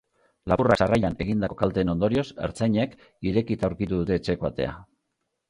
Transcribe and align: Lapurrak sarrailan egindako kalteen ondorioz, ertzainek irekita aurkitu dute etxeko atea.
Lapurrak 0.51 0.79
sarrailan 0.85 1.17
egindako 1.25 1.57
kalteen 1.59 1.91
ondorioz, 1.93 2.25
ertzainek 2.49 2.97
irekita 3.33 3.71
aurkitu 3.71 4.01
dute 4.03 4.19
etxeko 4.23 4.51
atea. 4.53 4.75